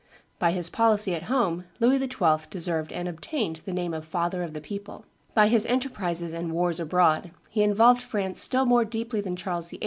[0.39, 2.47] By his policy at home Louis XII.
[2.49, 6.79] deserved and obtained the name of Father of the People; by his enterprises and wars
[6.79, 9.79] abroad he involved France still more deeply than Charles VIII.